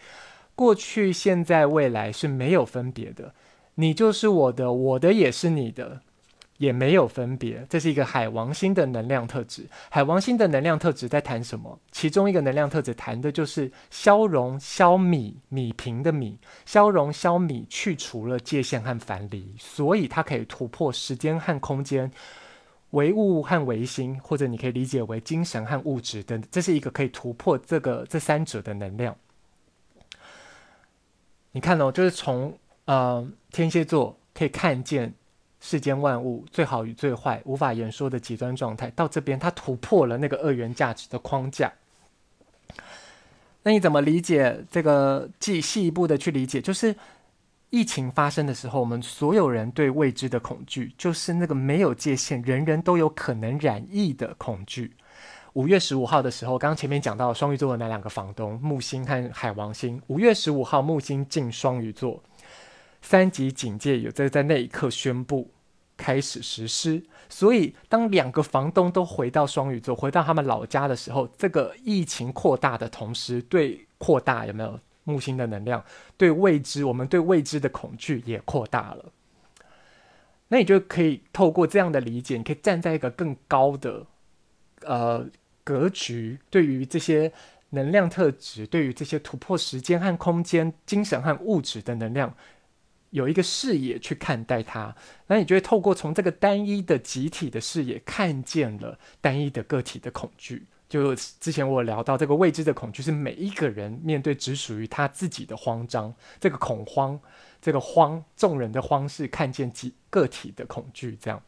[0.57, 3.35] 过去、现在、未来是没有分别的。
[3.77, 6.01] 你就是我的，我的也是你的，
[6.59, 7.67] 也没有分别。
[7.69, 9.67] 这是一个海王星的能量特质。
[9.91, 11.79] 海王星的能量特质在谈什么？
[11.91, 22.11] 其中一个能量特质谈的就是消融、消弭、弭平的弭，消融、消弭，去除了界限和藩篱，所以它可以突破时间和空间。
[22.91, 29.17] 唯物和唯心，或者你可以理解为精神和物质等，这是一个可以突破这个这三者的能量。
[31.51, 35.13] 你看哦，就是从呃天蝎座可以看见
[35.67, 41.73] 世间万物最好与最坏无法言说的极端状态，到这边它突破了那个二元价值的框架。
[43.63, 45.27] 那你怎么理解这个？
[45.41, 46.95] 细细一步的去理解，就是
[47.71, 54.93] 疫情发生的时候，我们所有人对未知的恐惧，就是那个没有界限、人人都有可能染疫的恐惧。
[55.55, 59.99] 五月十五号的时候，刚刚前面讲到双鱼座的那两个房东木星和海王星。
[60.09, 62.23] 五月十五号木星进双鱼座，
[63.01, 65.49] 三级警戒有在在那一刻宣布
[66.05, 67.03] 开始实施。
[67.29, 75.83] 所以当两个房东都回到双鱼座，回到他们老家的时候，这个疫情扩大的同时，对扩大有没有木星的能量？
[76.17, 79.13] 对未知，我们对未知的恐惧也扩大了。
[80.49, 84.07] 那你就可以透过这样的理解，你可以站在一个更高的，
[84.83, 85.27] 呃。
[85.67, 87.33] 格局对于这些
[87.71, 92.37] 能量特质，对于这些突破时间和空间、精神和物质的能量，
[93.15, 94.95] 有一个视野去看待它。
[95.29, 100.67] 那你就会透过从这个单一的集体的视野，看见了单一的个体的恐惧。
[100.89, 107.19] 就之前我聊到，这个未知的恐惧是每一个人面对只属于他自己的慌张，这个恐慌，
[107.61, 111.41] 这个慌，众人的慌是看见几个体的恐惧，这样。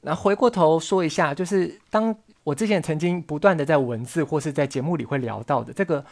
[0.00, 2.14] 那回过头说一下，就是当
[2.44, 6.04] 我之前曾经不断的在文字或是在节目里会聊到的这个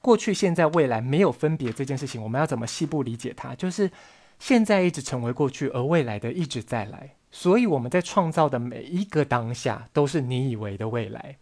[0.00, 3.54] 过去、现在、未来没有分别这件事情，我们要怎么细部理解它？
[3.54, 3.90] 就是
[4.38, 11.36] 现在一直成为过去，而未来的一直在来，所以我们在创造的每一个当下都是你以为的未来。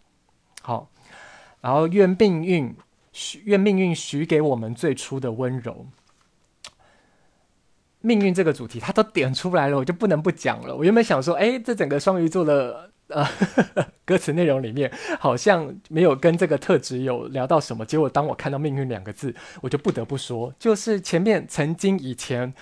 [0.62, 0.90] 好，
[1.60, 2.74] 然后愿命运
[3.12, 5.86] 许愿命运许给我们最初的温柔。
[8.00, 10.76] 命运这个主题，他都点出来了，我就不能不讲了。
[10.76, 13.26] 我原本想说，哎，这整个双鱼座的呃
[14.04, 17.84] 歌词内容里面，好像没有跟这个特质有聊到什么。
[17.84, 22.52] 结果当我看到“命运”两个字，我就不得不说，就是前面曾经以前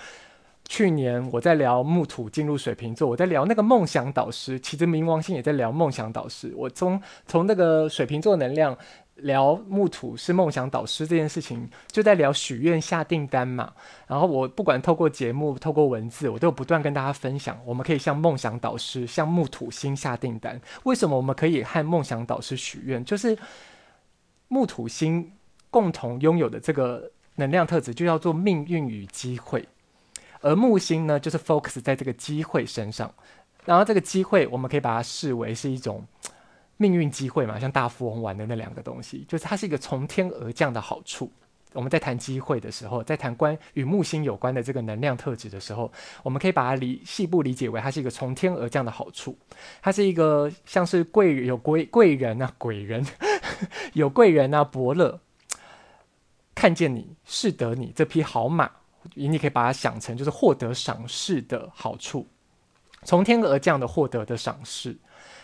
[0.67, 6.53] 去年我在聊木土进入水瓶座，我在聊那个梦想导师，其实冥王星也在聊梦想导师。
[6.55, 8.77] 我从从那个水瓶座能量。
[9.15, 13.73] 聊木土是梦想导师这件事情，就在聊许愿下订单嘛。
[14.07, 20.59] 然后我不管透过节目、透过文字，我都有不断跟大家分享，我们可以向梦想导师、向木土星下订单。
[20.83, 23.03] 为什么我们可以和梦想导师许愿？
[23.05, 23.37] 就是
[24.49, 25.31] 木土星
[25.69, 29.65] 共同拥有的这个能量特质，就叫做命运与机会。
[30.41, 33.09] 而木星呢，就是 focus 在这个机会身上。
[33.63, 36.05] 然后这个机会，我们可以把它视为是一种。
[36.77, 41.31] 命运机会嘛，像大富翁玩的那两个东西，就是它是一个从天而降的好处。
[41.73, 45.91] 我们在谈机会的时候，在谈关与木星有关的这个能量特质的时候，
[46.23, 49.37] 我们可以把它理细部理解为它是一个从天而降的好处。
[49.81, 53.05] 它是一个像是贵有贵贵人啊，贵人
[53.91, 55.19] 有贵人啊，伯乐
[56.53, 58.71] 看见你是得你这匹好马，
[59.13, 62.25] 你可以把它想成就是获得赏识的好处，
[63.03, 64.97] 从天而降的获得的赏识。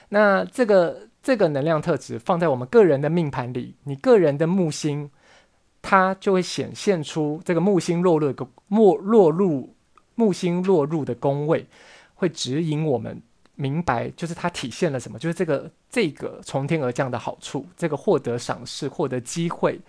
[0.07, 1.09] 那这个。
[1.23, 5.09] 这个能量特质放在我们个人的命盘里，你个人的木星，
[5.81, 9.75] 它就会显现出这个木星落入个落落入
[10.15, 11.67] 木星落入的宫位，
[12.15, 13.21] 会指引我们
[13.53, 19.79] 明白，就是它体现了什么，就是这个这个从天而降的好处，这个获得赏识、获得机会、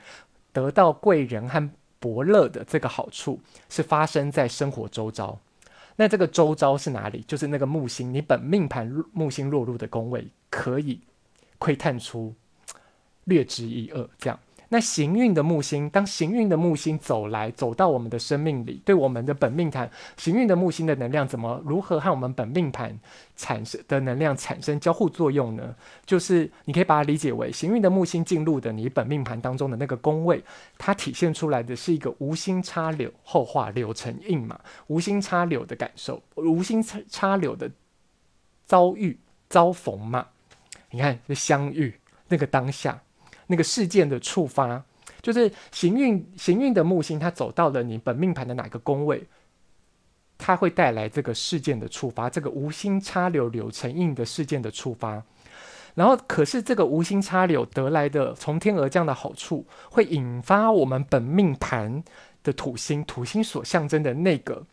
[0.53, 5.39] 得到贵人和伯乐的这个好处，是发生在生活周遭。
[5.97, 7.25] 那这个周遭是哪里？
[7.27, 11.01] 就是那个木星，你本命盘木星落入的宫位可以。
[11.63, 12.35] 窥探出
[13.27, 14.37] 略知一二，这样。
[14.69, 22.99] 那行运的木星，当行运的木星走来，走到我们的生命里，对我们的本命盘，行运的木星的能量怎么如何和我们本命盘
[23.37, 25.73] 产生的能量产生交互作用呢？
[26.05, 30.43] 就是你可以把它理解为，行运的木星进入的你本命盘当中的那个宫位，
[30.79, 34.59] 它体现出来的是一个无心插柳，后话柳成荫嘛，
[34.89, 37.71] 无心插柳的感受，无心插柳的
[38.67, 39.17] 遭遇
[39.49, 40.27] 遭逢嘛。
[40.93, 41.93] 你看，这相遇
[42.29, 43.03] 那个当下，
[43.47, 44.85] 那个事件的触发，
[45.23, 49.27] 就是行运行运的木星，它走到了你本命盘的哪个宫位，
[50.37, 55.23] 它会带来这个事件的触发，这个无心插柳柳成荫的事件的触发。
[55.95, 62.05] 然后，可是这个无心插柳得来的从天而降的好处，会引发我们本命盘
[62.43, 64.65] 的土星，土星所象征的那个。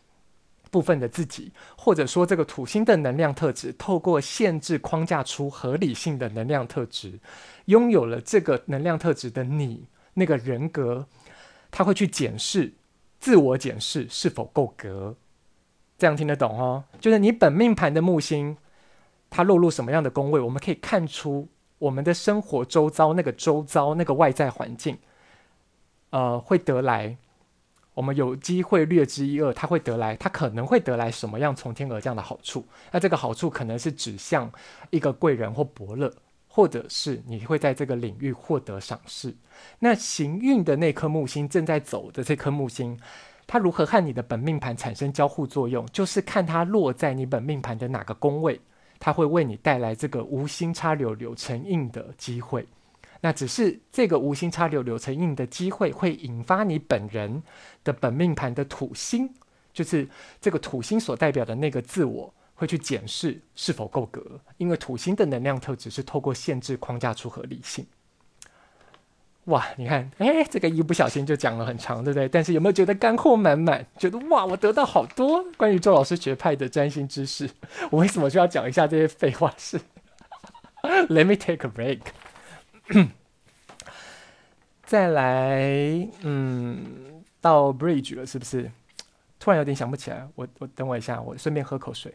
[0.70, 7.18] 部分的自己，或者说这个土星的能量特质，透过限制框架出合理性的能量特质，
[7.64, 11.06] 拥有了这个能量特质的你，那个人格，
[11.70, 12.72] 他会去检视
[13.18, 15.16] 自我检视是否够格，
[15.98, 16.84] 这样听得懂哦？
[17.00, 18.56] 就是你本命盘的木星，
[19.28, 21.48] 它落入什么样的宫位，我们可以看出
[21.78, 24.98] 我们的生活周遭那个周遭那个外在环境，
[26.10, 27.16] 呃，会得来。
[28.00, 32.64] 我们有机会略知一二，他会得来，他可能会得来什么样从天而降的好处？
[32.90, 34.50] 那这个好处可能是指向
[34.88, 36.10] 一个贵人或伯乐
[36.48, 39.36] 或者是你会在这个领域获得赏识。
[39.80, 42.98] 那行运的那颗木星正在走的这颗木星，
[43.46, 48.58] 它如何和你的本命盘产生交互作用，就是看它落在你本命盘的哪个宫位，
[48.98, 52.66] 它会为你带来这个无心插柳柳成荫的机会。
[53.20, 57.42] 那只是这个无心插柳柳成荫的机会，会引发你本人
[57.84, 59.30] 的本命盘的土星，
[59.72, 60.08] 就是
[60.40, 62.34] 这个土星所代表的那个自我。
[62.52, 64.22] 会去检视是否够格，
[64.58, 67.86] 因为土星的能量特质是透过限制框架出合理性。
[69.44, 72.28] 哇，你看，哎，这个一不小心就讲了很长，对不对？
[72.28, 73.86] 但是有没有觉得干货满满？
[73.96, 77.48] 觉得哇，我得到好多关于周老师学派的占星知识。
[77.90, 79.78] 我为什么就要讲一下这些废话是？
[79.78, 79.84] 是
[81.08, 82.00] Let me take a break。
[84.84, 88.70] 再来，嗯，到 bridge 了，是不是？
[89.38, 92.14] 突然有点想不起来，我我等我一下，我顺便喝口水。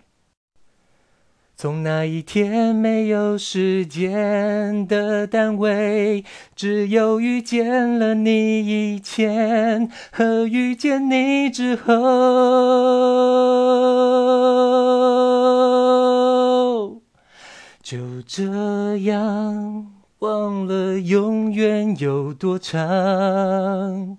[1.58, 8.60] 从那一天没有时间的单位，只有遇见了你
[8.94, 11.94] 以前和遇见你之后，
[17.82, 24.18] 就这样忘了永远有多长。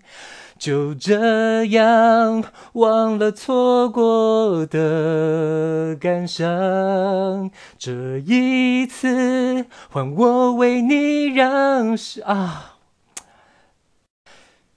[0.59, 2.43] 就这样
[2.73, 11.95] 忘了错过的感伤，这一次换我为你让
[12.25, 12.77] 啊！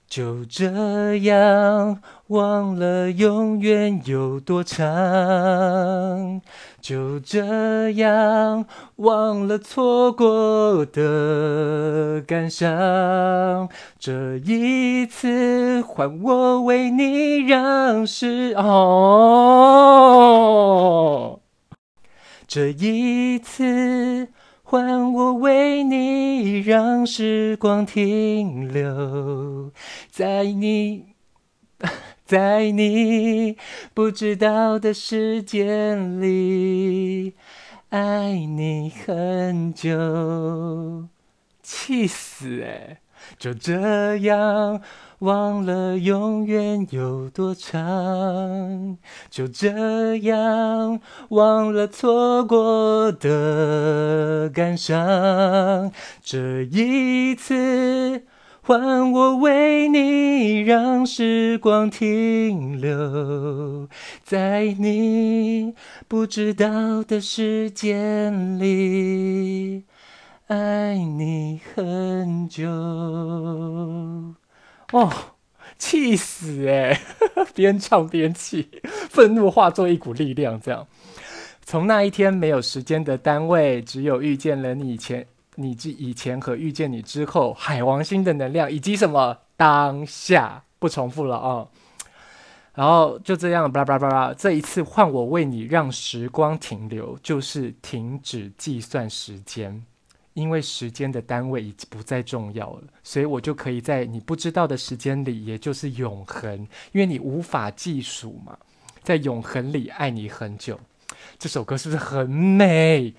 [0.06, 6.42] 就这样忘了永远有多长。
[6.82, 8.66] 就这样
[8.96, 13.70] 忘了错过的感伤，
[14.00, 18.70] 这一次换我为你让时哦，
[22.48, 24.30] 这一次
[24.64, 29.72] 换我为你让时光停留
[30.10, 31.10] 在你。
[32.30, 33.58] 在你
[33.96, 37.34] 不知道的时间里，
[37.90, 41.08] 爱你很久，
[41.64, 43.02] 气死哎！
[43.40, 44.80] 就这样
[45.20, 49.00] 忘了永远有多长，
[49.32, 55.92] 就这样忘了错过的感伤，
[56.24, 58.28] 这一次。
[58.62, 63.88] 换我为你让时光停留
[64.24, 65.74] 在你
[66.08, 69.86] 不知道的时间里，
[70.48, 72.70] 爱你很久。
[74.92, 75.12] 哦，
[75.78, 77.00] 气死哎！
[77.56, 78.70] 边唱边气，
[79.10, 80.86] 愤怒化作一股力量，这样。
[81.66, 85.26] 从那一天没有时间的单位，只有遇见了你以前。
[85.62, 91.68] 你之以前和遇见你之后，海王星的能量以及什么当下不重复了啊、
[92.74, 99.84] 然后就这样，巴拉巴拉巴拉，这一次换我为你让时光停留，就是停止计算时间，
[100.34, 106.58] 因为时间的单位已经不再重要了，所以我就可以在你不知道的时间里，也就是永恒，
[106.94, 108.58] 因为你无法计数嘛，
[109.04, 110.80] 在永恒里爱你很久。
[111.38, 113.14] 这首歌是不是很美？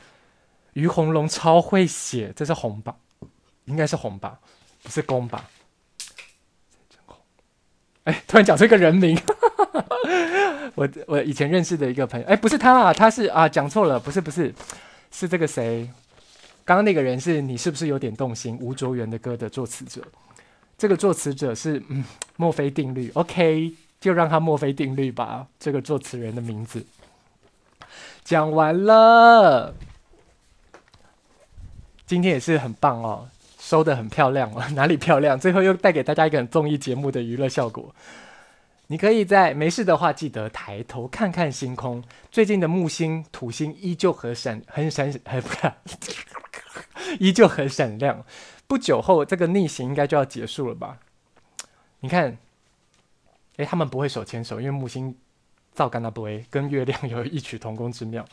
[0.75, 2.97] 于红龙超会写，这是红吧？
[3.67, 4.39] 应该是红吧，
[4.83, 5.49] 不是公吧？
[8.05, 9.21] 哎，突然讲出一个人名，
[10.75, 14.55] 我我以前认识的一个朋友，哎，不是他啊，他是啊，讲错了，不是不是，
[15.11, 15.89] 是这个谁？
[16.65, 18.57] 刚刚那个人是你是不是有点动心？
[18.61, 20.03] 吴卓源的歌的作词者，
[20.79, 22.03] 这个作词者是嗯，
[22.37, 25.47] 墨菲定律，OK，就让他墨菲定律吧。
[25.59, 26.85] 这个作词人的名字
[28.25, 29.75] 讲完了。
[32.11, 33.29] 今天也是很棒哦，
[33.61, 35.39] 收得很漂亮哦， 哪里漂亮？
[35.39, 37.95] 最后又带给大家一个很综艺节目的娱乐效果。
[38.89, 42.03] 你可以在没事的话，记得抬头看看星空。
[42.33, 45.73] 最近的木星、土星依旧很闪，很闪，很不是，
[47.21, 48.25] 依旧很闪亮。
[48.67, 50.99] 不久后，这个逆行应该就要结束了吧？
[52.01, 52.37] 你看，
[53.59, 55.15] 诶，他们不会手牵手，因为木星
[55.77, 58.27] 照干那不会跟月亮有异曲同工之妙。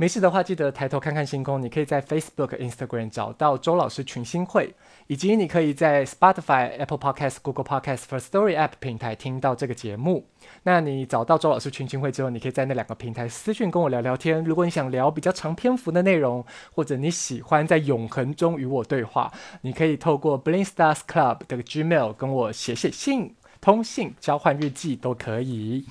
[0.00, 1.60] 没事的话，记得抬头看看星空。
[1.60, 4.72] 你可以在 Facebook、Instagram 找到周老师群星会，
[5.08, 10.24] 以及你可以在 Spotify、Apple Podcast、Google Podcast、Firstory App 平台听到这个节目。
[10.62, 14.44] 那你找到周老师群星会之后，你可以在那两个平台私讯跟我聊聊天。
[14.44, 19.32] 如果你想聊比较长篇幅的内容，或者你喜欢在永恒中与我对话，
[19.62, 25.86] 你可以透过 Bling Stars Club 的 Gmail 跟我写写信、通信、交换日记都可以。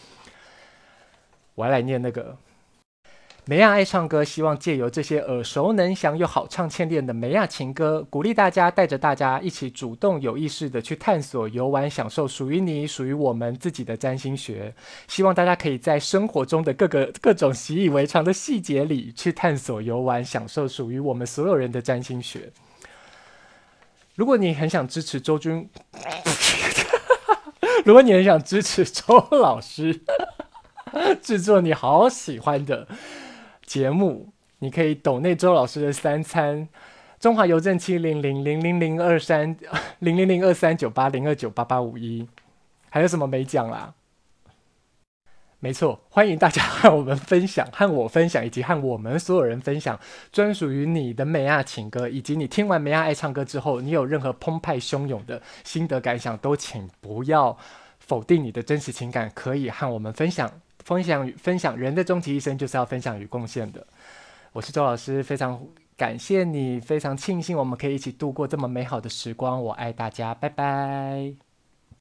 [1.56, 2.38] 我要来念那个。
[3.50, 14.76] 梅亚爱唱歌，希望借由这些耳熟能详又好唱欠练的梅亚情歌，鼓励大家，带着大家一起主动有意识的去探索、游玩、享受属于你、属于我们自己的占星学。
[15.08, 22.52] 希望大家可以在生活中的各个各种习以为常的细节里，去探索、游玩、享受属于我们所有人的占星学。
[24.16, 25.70] 如果你很想支持周君，
[27.86, 30.02] 如果你很想支持周老师
[31.24, 32.86] 制作你好喜欢的。
[33.68, 36.68] 节目，你可以抖内周老师的三餐，
[37.20, 39.56] 中华邮政七零零零零零二三
[40.00, 42.28] 零零零二三九八零二九八八五一，
[42.90, 43.94] 还有什么没讲啦？
[45.60, 50.00] 没错，欢迎大家和我们分享，和我分享，以及和我们所有人分享
[50.32, 57.58] 专属于你的美亚情歌，以及你听完梅亚爱唱歌之后，你有任何澎湃汹涌的心得感想，都请不要
[58.00, 60.50] 否定你的真实情感，可以和我们分享。
[60.88, 63.86] 分享与分享，人的终极一生就是要分享与贡献的。
[64.54, 65.62] 我是周老师，非常
[65.98, 69.62] 感谢你，非常庆幸我们可以一起度过这么美好的时光。
[69.62, 71.47] 我爱大家，拜拜。